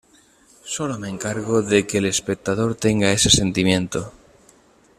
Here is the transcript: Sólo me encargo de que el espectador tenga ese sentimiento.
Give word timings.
Sólo 0.73 0.97
me 0.97 1.09
encargo 1.09 1.61
de 1.61 1.85
que 1.85 1.99
el 1.99 2.05
espectador 2.07 2.73
tenga 2.73 3.11
ese 3.11 3.29
sentimiento. 3.29 4.11